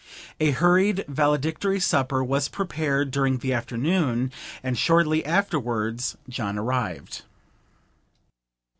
A 0.39 0.49
hurried 0.49 1.05
valedictory 1.07 1.79
supper 1.79 2.23
was 2.23 2.49
prepared 2.49 3.11
during 3.11 3.37
the 3.37 3.53
afternoon, 3.53 4.31
and 4.63 4.75
shortly 4.75 5.23
afterwards 5.23 6.17
John 6.27 6.57
arrived. 6.57 7.21